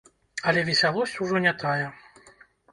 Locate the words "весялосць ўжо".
0.69-1.45